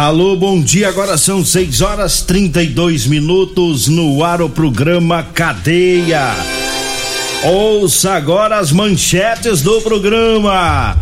[0.00, 0.88] Alô, bom dia.
[0.88, 6.36] Agora são 6 horas 32 minutos no ar o programa Cadeia.
[7.42, 10.96] Ouça agora as manchetes do programa.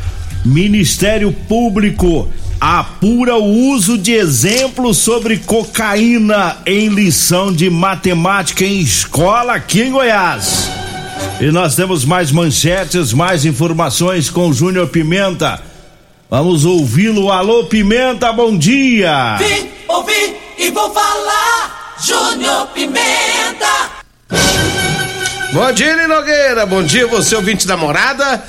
[0.46, 2.26] Ministério Público
[2.58, 9.92] apura o uso de exemplos sobre cocaína em lição de matemática em escola aqui em
[9.92, 10.70] Goiás.
[11.38, 15.65] E nós temos mais manchetes, mais informações com Júnior Pimenta.
[16.28, 17.30] Vamos ouvi-lo.
[17.30, 19.36] Alô, Pimenta, bom dia.
[19.36, 21.94] Vim, ouvi e vou falar.
[22.04, 23.90] Júnior Pimenta.
[25.52, 26.66] Bom dia, Linogueira.
[26.66, 28.44] Bom dia, você ouvinte da morada.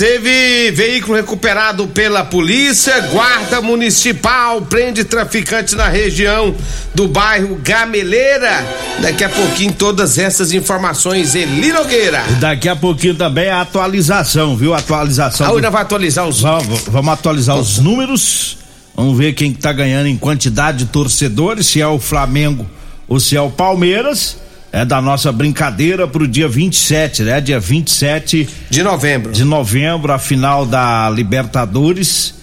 [0.00, 6.54] Teve veículo recuperado pela polícia, guarda municipal prende traficantes na região
[6.94, 8.66] do bairro Gameleira.
[9.02, 12.24] Daqui a pouquinho todas essas informações Eli Nogueira.
[12.40, 14.72] Daqui a pouquinho também a atualização, viu?
[14.72, 15.46] Atualização.
[15.46, 15.70] A do...
[15.70, 18.56] vai atualizar os vamos, vamos atualizar os números.
[18.96, 22.66] Vamos ver quem tá ganhando em quantidade de torcedores, se é o Flamengo
[23.06, 24.38] ou se é o Palmeiras
[24.72, 27.40] é da nossa brincadeira pro dia 27, né?
[27.40, 29.32] Dia 27 de novembro.
[29.32, 32.34] De novembro, a final da Libertadores.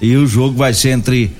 [0.00, 1.32] E o jogo vai ser entre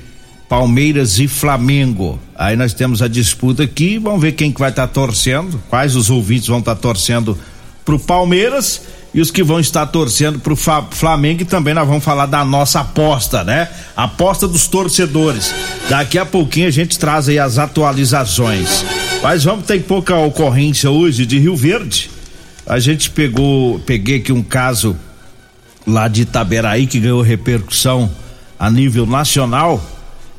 [0.48, 2.18] Palmeiras e Flamengo.
[2.34, 5.96] Aí nós temos a disputa aqui, vamos ver quem que vai estar tá torcendo, quais
[5.96, 7.38] os ouvintes vão estar tá torcendo
[7.84, 8.82] pro Palmeiras
[9.14, 12.80] e os que vão estar torcendo pro Flamengo e também nós vamos falar da nossa
[12.80, 13.68] aposta, né?
[13.96, 15.54] Aposta dos torcedores.
[15.88, 18.84] Daqui a pouquinho a gente traz aí as atualizações.
[19.22, 22.10] Mas vamos ter pouca ocorrência hoje de Rio Verde.
[22.66, 24.96] A gente pegou, peguei aqui um caso
[25.86, 28.10] lá de Itaberaí que ganhou repercussão
[28.58, 29.80] a nível nacional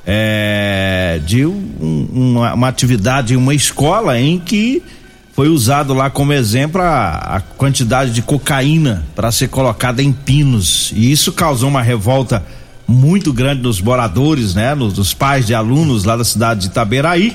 [0.05, 4.83] é, de um, uma, uma atividade em uma escola em que
[5.31, 10.91] foi usado lá como exemplo a, a quantidade de cocaína para ser colocada em pinos.
[10.93, 12.43] E isso causou uma revolta
[12.85, 14.75] muito grande nos moradores, né?
[14.75, 17.33] Nos, nos pais de alunos lá da cidade de Itaberaí.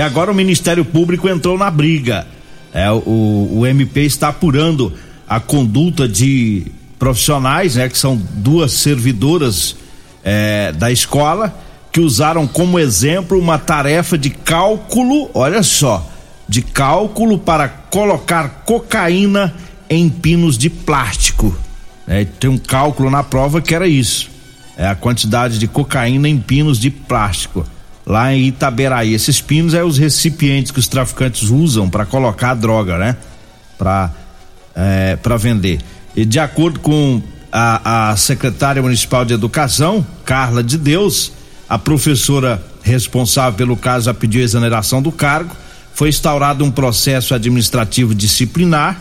[0.00, 2.26] E agora o Ministério Público entrou na briga.
[2.72, 4.94] É, o, o MP está apurando
[5.28, 6.68] a conduta de
[6.98, 7.86] profissionais, né?
[7.86, 9.76] Que são duas servidoras
[10.24, 11.54] é, da escola
[11.92, 16.10] que usaram como exemplo uma tarefa de cálculo, olha só,
[16.48, 19.54] de cálculo para colocar cocaína
[19.90, 21.54] em pinos de plástico.
[22.08, 24.30] É, tem um cálculo na prova que era isso.
[24.78, 27.66] É a quantidade de cocaína em pinos de plástico.
[28.10, 29.14] Lá em Itaberaí.
[29.14, 33.16] Esses pinos é os recipientes que os traficantes usam para colocar a droga, né?
[33.78, 34.10] Para
[34.74, 35.80] é, para vender.
[36.16, 37.22] E de acordo com
[37.52, 41.30] a, a secretária municipal de educação, Carla de Deus,
[41.68, 45.54] a professora responsável pelo caso a pedir exoneração do cargo
[45.94, 49.00] foi instaurado um processo administrativo disciplinar.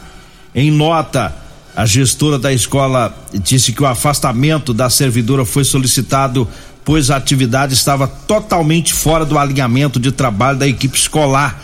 [0.53, 1.33] Em nota,
[1.75, 6.47] a gestora da escola disse que o afastamento da servidora foi solicitado
[6.89, 11.61] pois a atividade estava totalmente fora do alinhamento de trabalho da equipe escolar.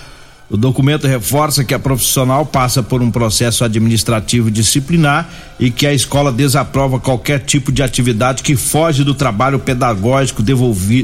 [0.48, 5.28] O documento reforça que a profissional passa por um processo administrativo disciplinar
[5.60, 10.44] e que a escola desaprova qualquer tipo de atividade que foge do trabalho pedagógico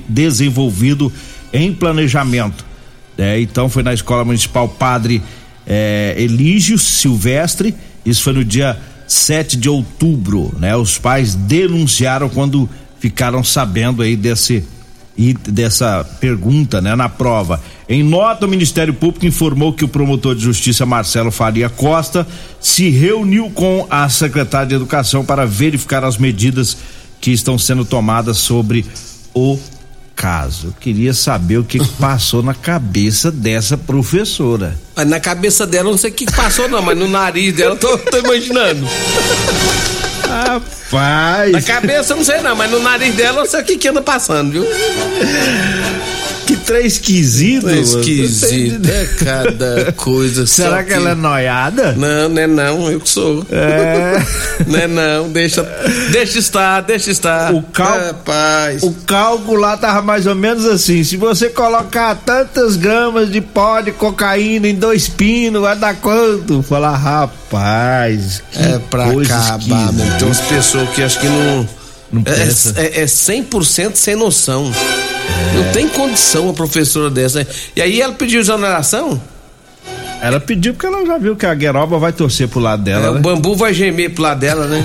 [0.08, 1.12] desenvolvido
[1.52, 2.64] em planejamento.
[3.18, 5.20] É, então foi na Escola Municipal Padre
[5.66, 7.74] é, Elígio Silvestre,
[8.06, 8.78] isso foi no dia
[9.08, 10.76] 7 de outubro, né?
[10.76, 12.70] Os pais denunciaram quando
[13.02, 14.64] ficaram sabendo aí desse
[15.18, 17.62] e dessa pergunta, né, na prova.
[17.90, 22.26] Em nota, o Ministério Público informou que o promotor de justiça Marcelo Faria Costa
[22.62, 26.78] se reuniu com a secretária de Educação para verificar as medidas
[27.20, 28.86] que estão sendo tomadas sobre
[29.34, 29.60] o
[30.16, 30.68] caso.
[30.68, 34.80] Eu queria saber o que, que passou na cabeça dessa professora.
[34.96, 37.76] Mas na cabeça dela, eu não sei o que passou, não, mas no nariz dela,
[37.76, 38.88] eu tô, tô imaginando.
[40.32, 43.88] Rapaz, Na cabeça, não sei, não, mas no nariz dela, eu sei o que que
[43.88, 44.66] anda passando, viu?
[46.72, 47.64] Que trem esquisito.
[47.66, 47.82] mano.
[47.82, 50.46] Esquisito, é cada coisa.
[50.48, 51.94] Será só que ela é noiada?
[51.94, 53.46] Não, não é não, eu que sou.
[53.52, 54.22] É.
[54.68, 55.64] Não é não, deixa,
[56.12, 57.54] deixa estar, deixa estar.
[57.54, 58.84] O cal- Rapaz.
[58.84, 63.82] O cálculo lá tava mais ou menos assim: se você colocar tantas gramas de pó
[63.82, 66.62] de cocaína em dois pinos, vai dar quanto?
[66.64, 68.44] Falar, rapaz.
[68.52, 70.18] que É pra acabar, mano.
[70.20, 71.68] Tem umas pessoas que acho que não.
[72.12, 72.74] Não é, pensa.
[72.78, 74.72] é, é 100% sem noção.
[75.56, 77.46] Não tem condição uma professora dessa.
[77.76, 79.22] E aí ela pediu exoneração?
[80.22, 83.12] Ela pediu porque ela já viu que a Gueroba vai torcer pro lado É, dela.
[83.12, 83.20] o né?
[83.22, 84.84] bambu vai gemer pro lado dela, né?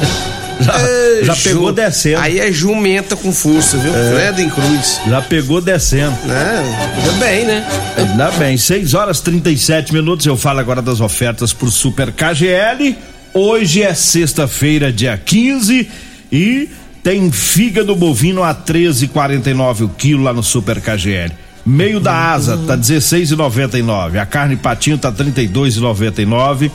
[0.58, 2.18] Já, É, já ju- pegou descendo.
[2.20, 3.92] Aí é jumenta com força, viu?
[3.92, 4.98] Credo em cruz.
[5.06, 6.16] Já pegou descendo.
[6.30, 7.66] É, ainda bem, né?
[7.98, 10.24] Ainda bem, 6 horas 37 minutos.
[10.24, 12.96] Eu falo agora das ofertas pro Super KGL.
[13.34, 15.86] Hoje é sexta-feira, dia 15,
[16.32, 16.70] e
[17.06, 21.30] tem fígado bovino a 13,49 o quilo lá no Super KGL.
[21.64, 24.18] Meio da asa tá 16,99.
[24.18, 26.68] A carne patinho tá 32,99.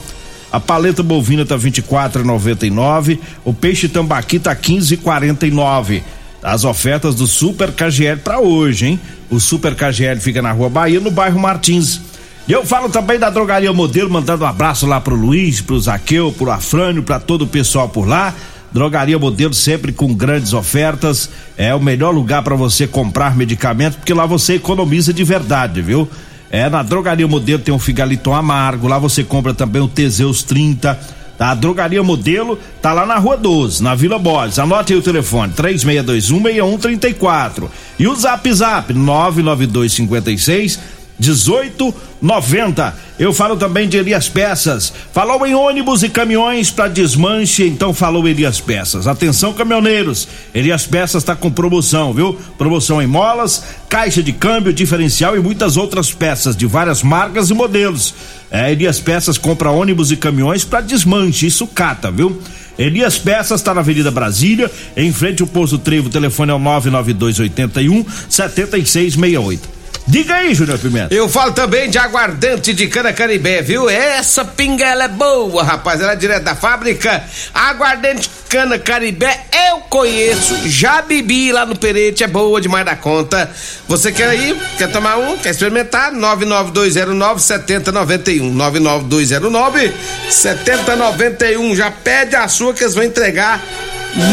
[0.49, 3.19] A paleta bovina tá 24,99.
[3.43, 6.01] O peixe tambaqui tá 15,49.
[6.41, 8.99] As ofertas do Super KGL para hoje, hein?
[9.29, 11.99] O Super KGL fica na Rua Bahia, no bairro Martins.
[12.47, 16.31] E eu falo também da Drogaria Modelo, mandando um abraço lá pro Luiz, pro Zaqueu,
[16.31, 18.33] pro Afrânio, para todo o pessoal por lá.
[18.71, 21.29] Drogaria Modelo sempre com grandes ofertas.
[21.57, 26.09] É o melhor lugar para você comprar medicamentos, porque lá você economiza de verdade, viu?
[26.49, 30.99] É, na Drogaria Modelo tem o Figaliton Amargo, lá você compra também o Teseus 30.
[31.39, 34.59] A Drogaria Modelo tá lá na Rua 12, na Vila Borges.
[34.59, 37.63] Anote aí o telefone: 36216134.
[37.97, 42.95] E o Zap Zap 99256 1890.
[43.19, 44.91] Eu falo também de Elias Peças.
[45.13, 49.05] Falou em ônibus e caminhões para desmanche, então falou Elias Peças.
[49.05, 50.27] Atenção, caminhoneiros.
[50.53, 52.33] Elias Peças está com promoção, viu?
[52.57, 57.53] Promoção em molas, caixa de câmbio, diferencial e muitas outras peças de várias marcas e
[57.53, 58.15] modelos.
[58.49, 62.41] É, Elias Peças compra ônibus e caminhões para desmanche e sucata, viu?
[62.77, 66.07] Elias Peças está na Avenida Brasília, em frente ao Poço Trevo.
[66.07, 69.80] O telefone é o 99281 7668.
[70.07, 71.13] Diga aí, Júnior Pimenta.
[71.13, 73.89] Eu falo também de aguardente de cana caribé, viu?
[73.89, 76.01] Essa pinga ela é boa, rapaz.
[76.01, 77.23] Ela é direto da fábrica.
[77.53, 83.49] Aguardente cana caribé eu conheço, já bebi lá no Perete, é boa demais da conta.
[83.87, 84.55] Você quer ir?
[84.77, 85.37] Quer tomar um?
[85.37, 86.11] Quer experimentar?
[86.11, 88.51] 99209 7091.
[88.51, 89.93] 99209
[90.29, 91.75] 7091.
[91.75, 93.61] Já pede a sua que eles vão entregar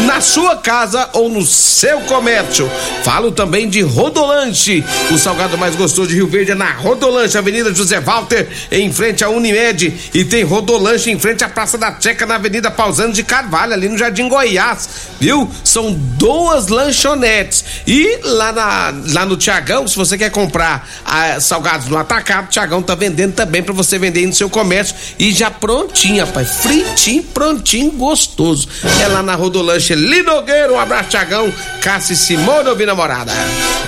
[0.05, 2.69] na sua casa ou no seu comércio.
[3.03, 7.73] Falo também de Rodolanche, o salgado mais gostoso de Rio Verde é na Rodolanche, Avenida
[7.73, 12.25] José Walter, em frente à Unimed, e tem Rodolanche em frente à Praça da Checa,
[12.25, 14.89] na Avenida Pausano de Carvalho, ali no Jardim Goiás,
[15.19, 15.49] viu?
[15.63, 17.63] São duas lanchonetes.
[17.87, 22.81] E lá, na, lá no Tiagão, se você quer comprar ah, salgados no atacado, Tiagão
[22.81, 27.23] tá vendendo também para você vender aí no seu comércio e já prontinho, rapaz, fritinho,
[27.23, 28.67] prontinho, gostoso.
[29.01, 33.31] É lá na Rodolanche Linogueiro, um abraço, Tiagão, Cássio e Simone, ouvi namorada.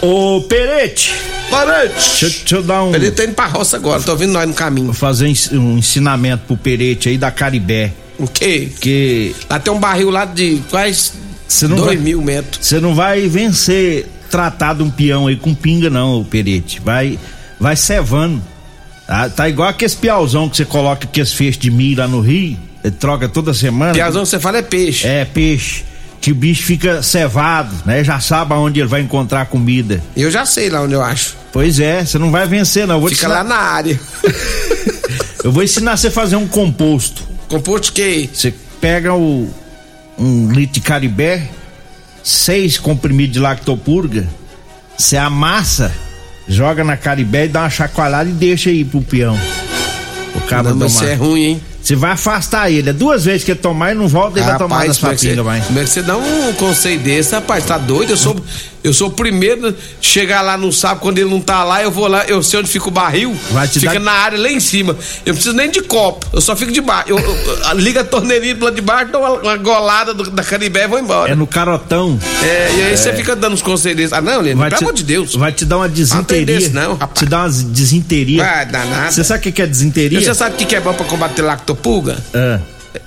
[0.02, 1.14] Ô, Perete,
[1.52, 1.94] noite.
[1.94, 2.96] deixa, deixa eu dar um.
[2.96, 4.88] Ele tá indo pra roça agora, tô ouvindo nós no caminho.
[4.88, 7.92] Vou fazer um ensinamento pro Perete aí da Caribé.
[8.18, 8.70] O quê?
[8.80, 11.12] Que Lá tem um barril lá de quase
[11.68, 12.66] dois vai- mil metros.
[12.66, 16.80] você não vai vencer tratado um peão aí com pinga, não, Perete.
[16.84, 17.20] Vai,
[17.60, 18.42] vai cevando.
[19.08, 22.58] Tá, tá igual aqueles piauzão que você coloca aqueles feixes de milho lá no rio.
[22.84, 23.94] Ele troca toda semana.
[23.94, 25.08] Piazão, você fala é peixe.
[25.08, 25.84] É, peixe.
[26.20, 28.04] Que o bicho fica cevado, né?
[28.04, 30.02] Já sabe aonde ele vai encontrar comida.
[30.16, 31.36] Eu já sei lá onde eu acho.
[31.52, 32.96] Pois é, você não vai vencer, não.
[32.96, 34.00] Eu vou, Fica ensinar, lá na área.
[35.44, 37.24] eu vou ensinar você a fazer um composto.
[37.48, 38.30] Composto que?
[38.32, 39.52] Você pega o,
[40.18, 41.50] um litro de caribé,
[42.24, 44.28] seis comprimidos de lactopurga,
[44.96, 45.92] você amassa,
[46.48, 49.38] joga na caribé e dá uma chacoalhada e deixa aí pro peão.
[50.36, 51.04] O cara Não, mas tomar.
[51.06, 51.62] isso é ruim, hein?
[51.82, 52.90] Você vai afastar ele.
[52.90, 55.16] É duas vezes que ele tomar e não volta, ele vai tomar da sua é
[55.16, 55.62] pinga, vai.
[55.62, 57.66] como é que você dá um conselho desse, rapaz?
[57.66, 58.12] Tá doido?
[58.12, 58.36] Eu sou,
[58.84, 61.90] eu sou o primeiro a chegar lá no sábado, quando ele não tá lá, eu
[61.92, 63.36] vou lá, eu sei onde fica o barril.
[63.52, 64.94] Vai te fica dar- na área lá em cima.
[65.26, 67.10] Eu não preciso nem de copo, eu só fico de baixo.
[67.10, 70.84] Eu, eu- liga a torneirinha lá de baixo, dou uma, uma golada do- da caribé
[70.84, 71.32] e vou embora.
[71.32, 72.20] É no carotão.
[72.44, 74.14] É, e aí você fica dando os conselhos desses.
[74.14, 75.36] Ah, não, Vai pelo amor de Deus.
[75.36, 76.46] Vai te dar uma desinteria.
[76.46, 77.20] desse não, rapaz.
[77.20, 78.44] Te dá uma desinteria.
[78.44, 79.12] Vai dar nada.
[79.12, 80.22] Você sabe o que é desinteria?
[80.22, 82.18] Você sabe o que é bom pra combater lactopulga?
[82.34, 82.60] Ah,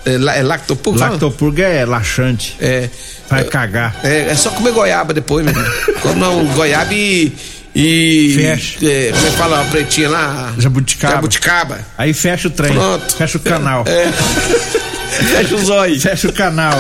[0.06, 1.00] É, é lactopurga?
[1.00, 2.56] Lactopurga é laxante.
[2.60, 2.88] É.
[3.28, 3.94] Vai cagar.
[4.02, 5.54] É, é só comer goiaba depois, meu
[6.00, 7.32] Come não, goiaba e.
[7.74, 8.32] E.
[8.36, 8.86] Fecha.
[8.86, 10.54] É, como é que fala a pretinha lá?
[10.58, 11.14] Jabuticaba.
[11.14, 11.78] Jabuticaba.
[11.98, 12.72] Aí fecha o trem.
[12.72, 13.16] Pronto.
[13.16, 13.84] Fecha o canal.
[13.86, 14.12] É.
[15.24, 16.02] fecha os olhos.
[16.02, 16.78] Fecha o canal.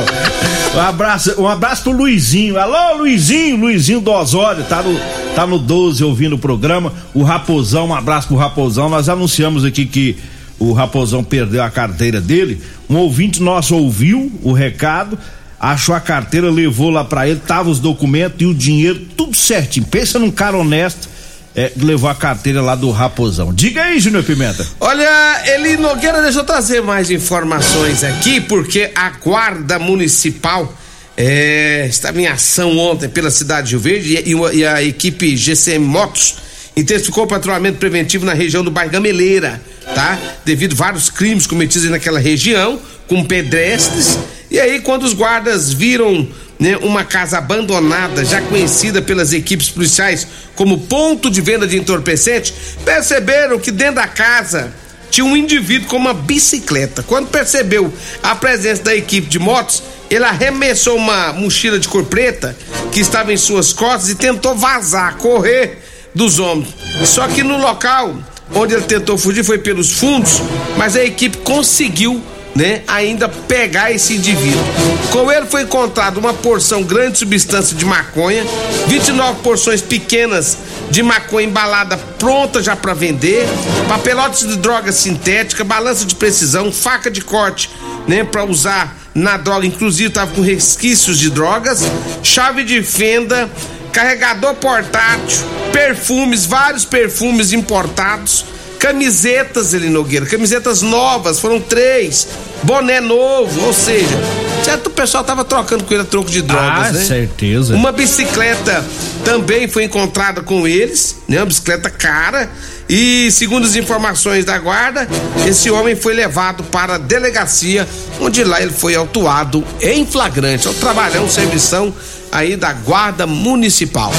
[0.74, 2.58] Um abraço, um abraço pro Luizinho.
[2.58, 4.98] Alô, Luizinho, Luizinho do Osório, tá no,
[5.34, 6.92] tá no 12 ouvindo o programa.
[7.12, 8.88] O Raposão, um abraço pro Raposão.
[8.88, 10.16] Nós anunciamos aqui que
[10.58, 12.60] o Raposão perdeu a carteira dele.
[12.88, 15.18] Um ouvinte nosso ouviu o recado,
[15.58, 19.86] achou a carteira, levou lá para ele, tava os documentos e o dinheiro tudo certinho.
[19.86, 21.14] Pensa num cara honesto.
[21.56, 23.54] É, levou a carteira lá do Raposão.
[23.54, 24.66] Diga aí, Júnior Pimenta.
[24.80, 30.74] Olha, Eli Nogueira, deixa eu trazer mais informações aqui, porque a Guarda Municipal
[31.16, 35.84] é, estava em ação ontem pela cidade de Rio Verde e, e, a equipe GCM
[35.84, 36.36] Motos
[36.76, 39.60] intensificou o patrulhamento preventivo na região do bairro Gameleira
[39.92, 40.18] tá?
[40.44, 44.18] Devido a vários crimes cometidos naquela região, com pedestres.
[44.50, 46.26] E aí, quando os guardas viram
[46.58, 52.54] né, uma casa abandonada, já conhecida pelas equipes policiais como ponto de venda de entorpecente,
[52.84, 54.72] perceberam que dentro da casa
[55.10, 57.02] tinha um indivíduo com uma bicicleta.
[57.02, 62.56] Quando percebeu a presença da equipe de motos, ele arremessou uma mochila de cor preta
[62.92, 65.78] que estava em suas costas e tentou vazar, correr
[66.14, 66.68] dos homens.
[67.04, 68.14] Só que no local
[68.54, 70.40] onde ele tentou fugir foi pelos fundos,
[70.76, 72.22] mas a equipe conseguiu
[72.54, 74.62] né, ainda pegar esse indivíduo.
[75.10, 78.44] Com ele foi encontrado uma porção grande de substância de maconha,
[78.86, 80.56] 29 porções pequenas
[80.90, 83.44] de maconha embalada pronta já para vender,
[83.88, 87.70] papelotes de droga sintética, balança de precisão, faca de corte,
[88.06, 91.82] né, para usar na droga, inclusive estava com resquícios de drogas,
[92.22, 93.48] chave de fenda,
[93.94, 98.44] carregador portátil, perfumes, vários perfumes importados,
[98.80, 102.26] camisetas, Eli Nogueira, camisetas novas, foram três,
[102.64, 104.18] boné novo, ou seja,
[104.64, 107.04] certo o pessoal tava trocando com ele a troco de drogas, ah, né?
[107.04, 107.74] certeza.
[107.74, 108.84] Uma bicicleta
[109.24, 111.38] também foi encontrada com eles, né?
[111.38, 112.50] Uma bicicleta cara.
[112.86, 115.08] E segundo as informações da guarda,
[115.46, 117.88] esse homem foi levado para a delegacia,
[118.20, 120.66] onde lá ele foi autuado em flagrante.
[120.66, 121.94] É um trabalhão, servição
[122.34, 124.12] aí da Guarda Municipal.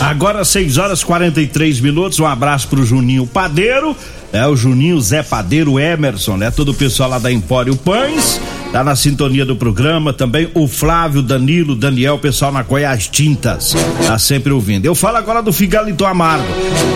[0.00, 2.18] Agora 6 horas 43 minutos.
[2.18, 3.94] Um abraço pro Juninho Padeiro,
[4.32, 6.50] é o Juninho Zé Padeiro Emerson, né?
[6.50, 8.40] Todo o pessoal lá da Empório Pães
[8.72, 13.74] tá na sintonia do programa, também o Flávio, Danilo, Daniel, pessoal na Goiás Tintas,
[14.06, 14.84] tá sempre ouvindo.
[14.84, 16.46] Eu falo agora do Figaliton Amargo.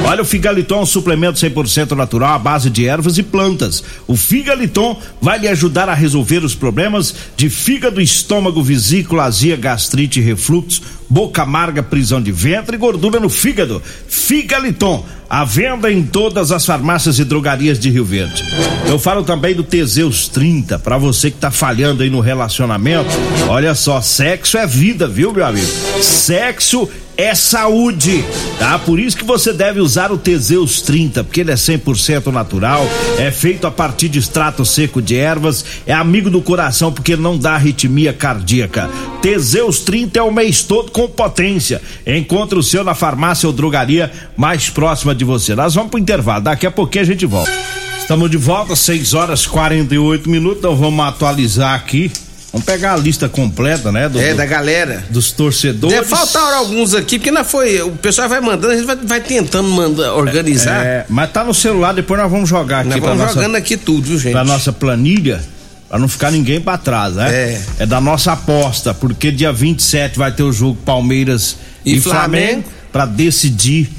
[0.05, 3.83] Olha, o Figaliton é um suplemento 100% natural à base de ervas e plantas.
[4.07, 10.21] O Figaliton vai lhe ajudar a resolver os problemas de fígado, estômago, vesícula, azia, gastrite,
[10.21, 13.83] refluxo, boca amarga, prisão de ventre e gordura no fígado.
[14.09, 18.43] Figaliton, a venda em todas as farmácias e drogarias de Rio Verde.
[18.87, 23.11] Eu falo também do Teseus 30, para você que tá falhando aí no relacionamento.
[23.47, 25.67] Olha só, sexo é vida, viu, meu amigo?
[26.01, 26.89] Sexo
[27.23, 28.25] é saúde,
[28.59, 28.79] tá?
[28.81, 32.85] Por isso que você deve usar o Teseus 30, porque ele é 100% natural,
[33.17, 37.39] é feito a partir de extrato seco de ervas, é amigo do coração porque não
[37.39, 38.91] dá arritmia cardíaca.
[39.21, 41.81] Teseus 30 é o mês todo com potência.
[42.05, 45.55] Encontre o seu na farmácia ou drogaria mais próxima de você.
[45.55, 47.53] Nós vamos pro intervalo, daqui a pouquinho a gente volta.
[47.99, 52.11] Estamos de volta, 6 horas 48 minutos, então vamos atualizar aqui
[52.53, 54.11] Vamos pegar a lista completa, né?
[54.11, 55.03] Do, é, da galera.
[55.09, 55.97] Dos torcedores.
[55.97, 57.81] Deve faltar alguns aqui, porque não foi.
[57.81, 60.85] O pessoal vai mandando, a gente vai, vai tentando mandar, organizar.
[60.85, 62.91] É, mas tá no celular, depois nós vamos jogar aqui.
[62.91, 64.33] Nós vamos nossa, jogando aqui tudo, viu, gente?
[64.33, 65.41] Pra nossa planilha,
[65.89, 67.35] pra não ficar ninguém pra trás, né?
[67.35, 67.63] É.
[67.81, 71.57] É da nossa aposta, porque dia 27 vai ter o jogo Palmeiras
[71.87, 73.91] e, e Flamengo, Flamengo para decidir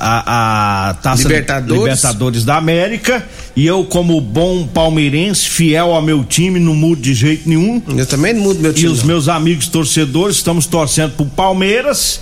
[0.00, 1.82] a, a Taça Libertadores.
[1.82, 3.24] Libertadores da América.
[3.54, 7.82] E eu, como bom palmeirense, fiel ao meu time, não mudo de jeito nenhum.
[7.96, 8.88] Eu também não mudo meu time.
[8.88, 9.08] E os não.
[9.08, 12.20] meus amigos torcedores, estamos torcendo pro Palmeiras,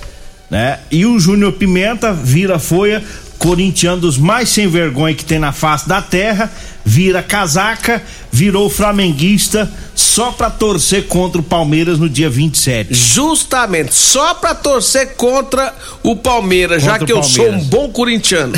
[0.51, 0.81] né?
[0.91, 3.03] E o Júnior Pimenta vira folha
[3.38, 6.50] corintiano dos mais sem vergonha que tem na face da terra,
[6.85, 12.92] vira casaca, virou flamenguista só pra torcer contra o Palmeiras no dia 27.
[12.92, 18.54] Justamente, só pra torcer contra o Palmeiras, contra já que eu sou um bom corintiano.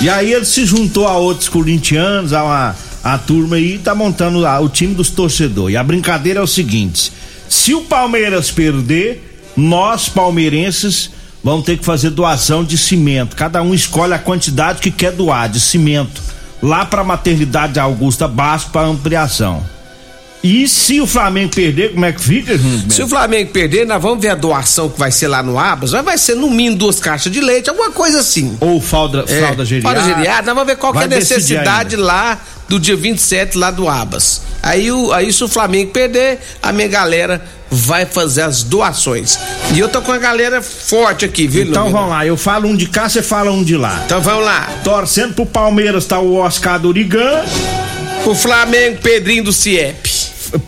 [0.00, 4.46] e aí ele se juntou a outros corintianos, a uma a turma aí tá montando
[4.46, 5.74] a, o time dos torcedores.
[5.74, 7.10] E a brincadeira é o seguinte:
[7.48, 11.10] se o Palmeiras perder, nós palmeirenses
[11.42, 13.36] vão ter que fazer doação de cimento.
[13.36, 16.20] Cada um escolhe a quantidade que quer doar de cimento
[16.62, 19.64] lá para a maternidade Augusta Basco para ampliação.
[20.42, 22.90] E se o Flamengo perder, como é que fica, Júnior?
[22.90, 25.90] Se o Flamengo perder, nós vamos ver a doação que vai ser lá no Abas,
[25.90, 28.56] vai ser no mínimo duas caixas de leite, alguma coisa assim.
[28.58, 30.02] Ou fralda, é, fralda geriátrica.
[30.02, 33.86] Fralda geriátrica, nós vamos ver qual é a necessidade lá do dia 27 lá do
[33.86, 34.40] Abas.
[34.62, 39.38] Aí, o, aí se o Flamengo perder, a minha galera vai fazer as doações.
[39.74, 41.96] E eu tô com a galera forte aqui, viu, Então Lugano?
[41.96, 44.02] vamos lá, eu falo um de cá, você fala um de lá.
[44.04, 44.68] Então vamos lá.
[44.82, 47.44] Torcendo pro Palmeiras tá o Oscar Durigan,
[48.26, 50.10] O Flamengo, Pedrinho do CIEP.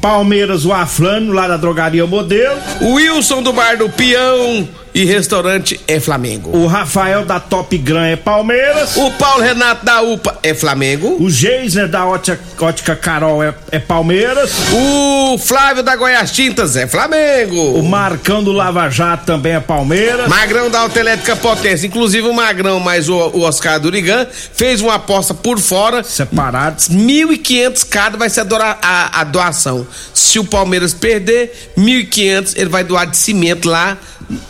[0.00, 5.80] Palmeiras o Aflano, lá da Drogaria Modelo, O Wilson do Bar do Peão e restaurante
[5.88, 6.56] é Flamengo.
[6.56, 11.16] o Rafael da Top Gran é Palmeiras, O Paulo Renato da UPA é Flamengo.
[11.20, 16.84] o Geisner da Ótica, Ótica Carol é, é Palmeiras, O Flávio da Goiás Tintas é
[16.84, 17.82] o Flamengo.
[17.82, 23.08] Marcão do Lava Jato também é Palmeiras, Magrão da Autoelétrica Potência, inclusive o Magrão mais
[23.08, 26.02] o, o Oscar Durigan, fez uma aposta por fora.
[26.04, 26.88] separados.
[26.88, 29.86] 1.500 cada vai ser a, doa- a- a doação.
[30.12, 33.96] Se o Palmeiras perder, 1.500 ele vai doar de cimento lá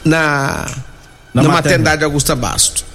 [0.05, 0.67] na,
[1.35, 1.53] Na na, maternidade.
[1.53, 2.92] maternidade Augusta Basto.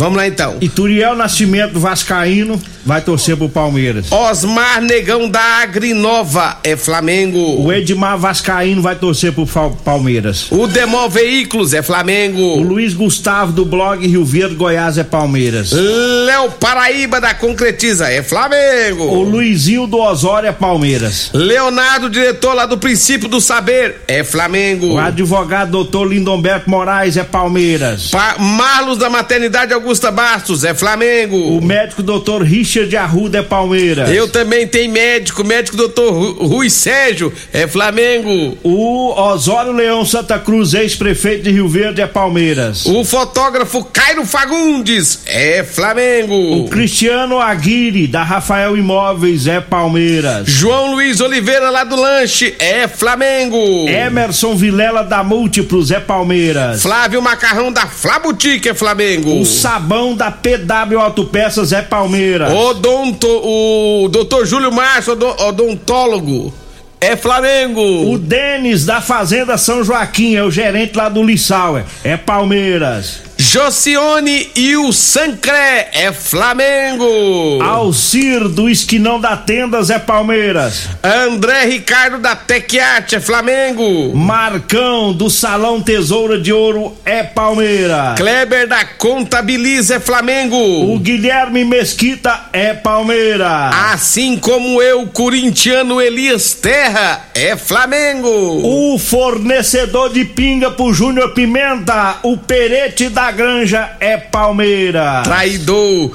[0.00, 0.56] Vamos lá então.
[0.62, 4.10] E Turiel Nascimento Vascaíno vai torcer pro Palmeiras.
[4.10, 7.62] Osmar Negão da Agrinova é Flamengo.
[7.62, 9.46] O Edmar Vascaíno vai torcer pro
[9.84, 10.50] Palmeiras.
[10.50, 12.62] O Demol Veículos é O Flamengo.
[12.62, 15.72] Luiz Gustavo do blog Rio Verde Goiás é Palmeiras.
[15.72, 19.22] Léo Paraíba da Concretiza é O Flamengo.
[19.22, 21.28] Luizinho do Osório é Palmeiras.
[21.34, 24.94] Leonardo, diretor lá do Princípio do Saber, é Flamengo.
[24.94, 28.08] O advogado doutor Lindomberto Moraes é Palmeiras.
[28.08, 31.36] Pa Marlos da Maternidade Augusta Bastos é Flamengo.
[31.36, 34.08] O médico doutor Richard Arruda é Palmeiras.
[34.08, 38.56] Eu também tenho médico, médico doutor Ru- Rui Sérgio é Flamengo.
[38.62, 42.86] O Osório Leão Santa Cruz, ex-prefeito de Rio Verde, é Palmeiras.
[42.86, 46.36] O fotógrafo Cairo Fagundes é Flamengo.
[46.36, 50.46] O Cristiano Aguirre, da Rafael Imóveis, é Palmeiras.
[50.48, 53.88] João Luiz Oliveira lá do Lanche é Flamengo.
[53.88, 56.80] Emerson Vilela da Múltiplos é Palmeiras.
[56.80, 59.40] Flávio Macarrão da Flabutique é Flamengo.
[59.40, 59.44] O
[59.80, 62.52] Sabão da PW Autopeças é Palmeiras.
[62.52, 66.52] Odonto, o doutor Júlio Márcio, odo- odontólogo,
[67.00, 68.12] é Flamengo.
[68.12, 71.84] O Denis da Fazenda São Joaquim é o gerente lá do Lissauer.
[72.04, 73.22] É Palmeiras.
[73.52, 77.60] Jocione e o Sancré é Flamengo.
[77.60, 80.88] Alcir do Esquinão da Tendas é Palmeiras.
[81.02, 84.14] André Ricardo da Tequiate é Flamengo.
[84.14, 88.16] Marcão do Salão Tesoura de Ouro é Palmeiras.
[88.16, 90.56] Kleber da Contabiliza é Flamengo.
[90.56, 93.74] O Guilherme Mesquita é Palmeiras.
[93.92, 98.30] Assim como eu, corintiano Elias Terra é Flamengo.
[98.62, 105.22] O fornecedor de pinga pro Júnior Pimenta, o Perete da Granja é Palmeiras.
[105.22, 106.12] Traidor.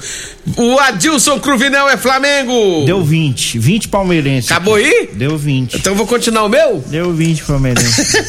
[0.57, 2.83] O Adilson Cruvinel é Flamengo.
[2.85, 4.51] Deu 20, 20 palmeirenses.
[4.51, 5.09] Acabou aí?
[5.13, 5.75] Deu 20.
[5.77, 6.83] Então eu vou continuar o meu?
[6.87, 8.15] Deu 20 palmeirenses.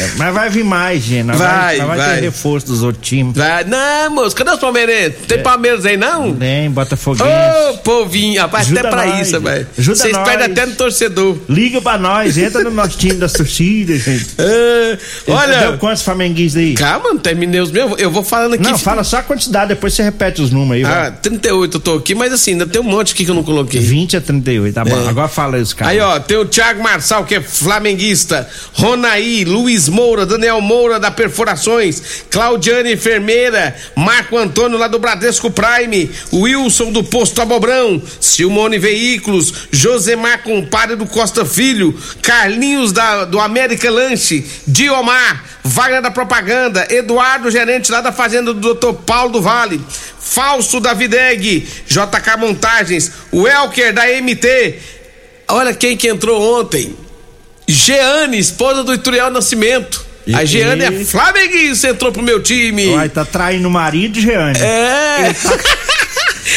[0.00, 1.26] É, Mas vai vir mais, gente.
[1.36, 2.14] Vai, vai, vai.
[2.14, 3.36] ter reforço dos outros times.
[3.36, 3.64] Vai.
[3.64, 5.14] Não, moço, cadê os palmeirenses?
[5.26, 6.32] Tem Palmeiras aí não?
[6.34, 7.28] Tem, Botafoguense.
[7.70, 9.66] Ô, povinho, rapaz, Ajuda até pra nós, isso, velho.
[9.76, 10.28] ajuda Vocês nós.
[10.28, 11.38] perdem até no torcedor.
[11.48, 14.26] Liga pra nós, entra no nosso time das torcidas, gente.
[14.40, 16.74] Ah, Deu olha, quantos flamenguistas aí?
[16.74, 17.92] calma, não terminei os meus.
[17.98, 18.64] Eu vou falando aqui.
[18.64, 20.94] Não, fala só a quantidade, depois você repete os números aí.
[20.94, 21.12] vai.
[21.20, 23.42] Ah, 38 eu tô aqui, mas assim, ainda tem um monte aqui que eu não
[23.42, 23.80] coloquei.
[23.80, 24.98] 20 a 38, tá bom.
[24.98, 25.08] É.
[25.08, 25.92] Agora fala aí os caras.
[25.92, 31.10] Aí, ó, tem o Thiago Marçal, que é flamenguista, Ronaí, Luiz Moura, Daniel Moura da
[31.10, 39.68] Perfurações, Claudiane Enfermeira, Marco Antônio lá do Bradesco Prime, Wilson do Posto Abobrão, Silmone Veículos,
[39.70, 47.50] Josemar Compadre do Costa Filho, Carlinhos da, do América Lanche, Diomar, Wagner da Propaganda, Eduardo,
[47.50, 48.94] gerente lá da Fazenda do Dr.
[49.04, 49.80] Paulo do Vale,
[50.20, 54.74] Falso da Videg, JK Montagens, o Elker da MT,
[55.52, 56.94] Olha quem que entrou ontem.
[57.66, 60.04] Jeane, esposa do Ituriel Nascimento.
[60.32, 62.94] A E- Jeane é e- flamenguista, entrou pro meu time.
[62.94, 64.60] Vai, tá traindo o marido, Jeane.
[64.60, 65.24] É.
[65.26, 65.58] Ele, tá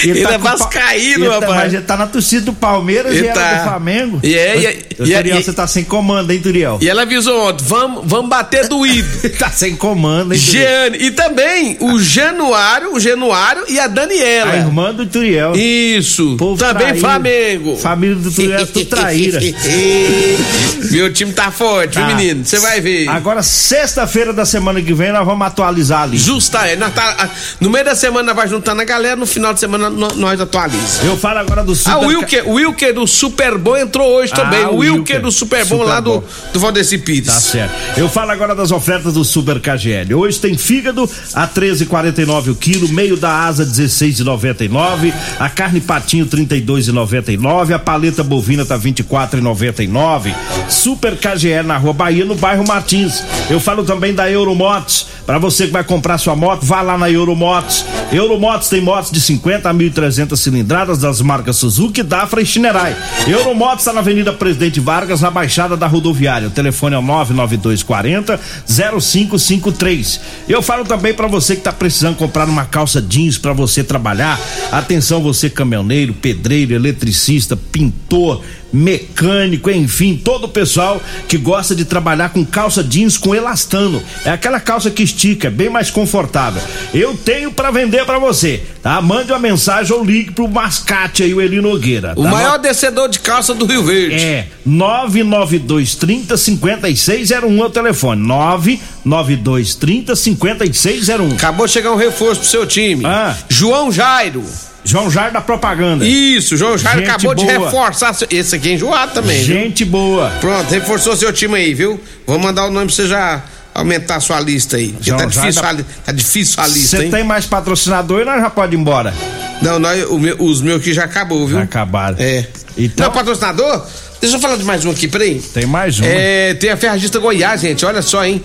[0.06, 1.56] é com o pa- vascaíno, ele tá, rapaz.
[1.64, 3.54] Mas ele tá na torcida do Palmeiras Ele e tá.
[3.56, 4.20] do Flamengo.
[4.24, 6.78] E é, e é, e é, Turiel, e- você tá sem comando, hein, Turiel?
[6.82, 9.08] E ela avisou ontem, vamos, vamos bater doído.
[9.38, 10.64] tá sem comando, hein, Turiel?
[10.92, 10.98] Jeane.
[11.00, 14.52] E também o Januário, o Januário e a Daniela.
[14.54, 15.54] A irmã do Turiel.
[15.56, 16.36] Isso.
[16.38, 17.00] Povo também traíra.
[17.00, 17.78] Flamengo.
[17.78, 19.40] Família do Turiel é tudo traíra.
[20.92, 22.06] Meu time tá forte, Tá.
[22.08, 22.46] menino?
[22.46, 23.08] Você vai ver.
[23.10, 26.18] Agora, sexta-feira da semana que vem, nós vamos atualizar ali.
[26.18, 26.76] Justa é.
[26.76, 27.30] Nós tá,
[27.60, 31.04] no meio da semana nós vai juntando a galera, no final de semana nós atualizamos.
[31.04, 34.32] Eu falo agora do Ah, o Super- Wilker, o Wilker do Super Bom entrou hoje
[34.34, 34.66] Ah, também.
[34.66, 36.24] O Wilker, Wilker do Super Bom Super lá do, Bom.
[36.54, 37.28] do Valdeci Pires.
[37.28, 37.74] Tá certo.
[37.98, 40.14] Eu falo agora das ofertas do Super KGL.
[40.16, 47.74] Hoje tem fígado a 13,49 o quilo, meio da asa 16,99, a carne patinho 32,99,
[47.74, 50.34] a paleta bovina tá 24,99,
[50.70, 53.24] Super KGL na Rua Bahia, no bairro Martins.
[53.50, 55.08] Eu falo também da Euromotos.
[55.26, 57.86] Para você que vai comprar sua moto, vá lá na Euromotos.
[58.12, 62.96] Euromotos tem motos de 50 a 1.300 cilindradas das marcas Suzuki, Dafra e Shinerai.
[63.28, 66.48] Euromotos está na Avenida Presidente Vargas, na Baixada da Rodoviária.
[66.48, 70.22] O telefone é o 99240 0553.
[70.48, 74.40] Eu falo também para você que está precisando comprar uma calça jeans para você trabalhar.
[74.72, 78.42] Atenção você caminhoneiro, pedreiro, eletricista, pintor,
[78.74, 84.02] mecânico, enfim, todo o pessoal que gosta de trabalhar com calça jeans com elastano.
[84.26, 86.62] É aquela calça que estica, é bem mais confortável.
[86.94, 89.00] Eu tenho para vender para você, tá?
[89.02, 92.14] Mande uma mensagem ou ligue pro mascate aí, o Eli Nogueira.
[92.16, 92.30] O tá?
[92.30, 94.16] maior descedor de calça do Rio Verde.
[94.16, 98.22] É, 99230 5601 é o telefone.
[98.26, 101.34] 99230 5601.
[101.34, 103.06] Acabou de chegar um reforço pro seu time.
[103.06, 103.38] Ah.
[103.50, 104.44] João Jairo.
[104.86, 106.06] João Jair da propaganda.
[106.06, 107.66] Isso, João Jairo Gente acabou de boa.
[107.66, 108.14] reforçar.
[108.14, 109.38] seu- Esse aqui é enjoado também.
[109.44, 109.56] viu?
[109.56, 110.30] Gente boa.
[110.42, 112.00] Pronto, reforçou seu time aí, viu?
[112.28, 113.42] Vou mandar o nome pra você já
[113.74, 114.90] aumentar a sua lista aí.
[114.90, 118.22] Porque João tá difícil, Jairo a, li- tá difícil a lista, Você tem mais patrocinador
[118.22, 119.14] e nós já pode ir embora.
[119.62, 121.58] Não, nós, meu- os meus aqui já acabou, viu?
[121.58, 122.18] Já acabaram.
[122.20, 122.46] É.
[122.78, 123.86] Então- Não, patrocinador?
[124.24, 125.42] Deixa eu falar de mais um aqui, peraí.
[125.54, 126.04] Tem mais um.
[126.06, 127.86] É, tem a Ferragista Goiás, gente.
[127.86, 128.42] Olha só, hein?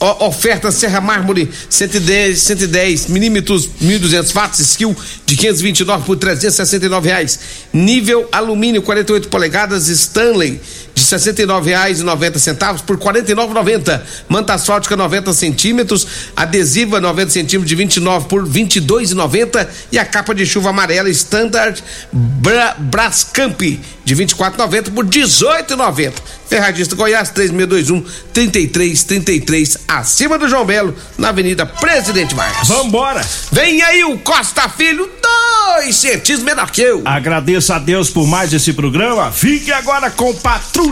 [0.00, 7.38] O- oferta Serra Mármore 110, 110 milímetros, 1.200 watts, skill de 529 por 369 reais.
[7.72, 10.60] Nível alumínio 48 polegadas, Stanley
[11.02, 14.00] de 69 reais e 90 centavos por 49,90.
[14.28, 20.46] Manta asfáltica 90 centímetros, adesiva 90 centímetros de 29 por 22,90 e a capa de
[20.46, 23.60] chuva amarela Standard Bra Brascamp
[24.04, 26.12] de 24,90 por 18,90.
[26.48, 32.68] Ferradista Goiás 3621 3333 acima do João Belo na Avenida Presidente Vargas.
[32.68, 33.24] Vambora!
[33.50, 37.02] Vem aí o Costa Filho, dois centímetros menor que eu.
[37.04, 39.32] Agradeço a Deus por mais esse programa.
[39.32, 40.91] Fique agora com Patrulha